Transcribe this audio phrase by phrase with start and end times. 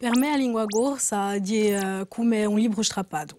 [0.00, 3.36] Per me a língua gorsa di uh, come un libro strappato.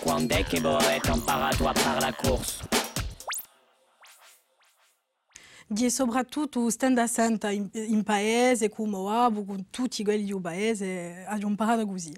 [0.00, 2.71] Quando è che avete imparato a fare la corsa?
[5.72, 11.52] Di soprattutto stando assente in, in paese come Oabo, con tutti quelli del paese, abbiamo
[11.52, 12.14] imparato così.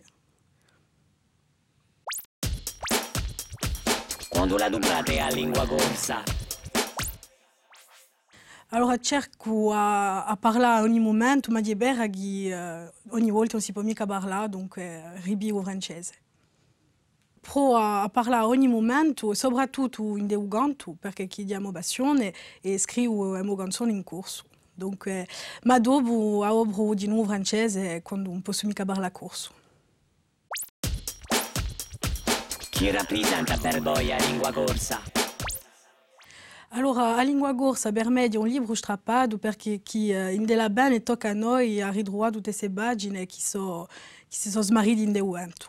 [4.28, 6.20] Quando la dublate a lingua gorsa?
[8.70, 13.70] Allora cerco a, a ogni momento, ma di bera che uh, ogni volta non si
[13.70, 16.23] può mica parlare, dunque ribigo francese.
[17.44, 22.78] Pro a, a parlare ogni momento, soprattutto in deuganto, perché chiediamo passione e
[23.90, 24.44] in corso.
[24.72, 25.28] Dunque,
[25.64, 26.42] ma dopo
[26.94, 29.52] di nuovo francese quando non posso mica parlare corso.
[32.70, 35.00] Chi rappresenta per voi a lingua gorsa?
[36.70, 41.04] Allora, a língua gorsa per me è un libro strappato perché chi in della bene
[41.04, 45.68] tocca a noi a ritrovare tutte queste pagine che, so, che si sono smarrite in.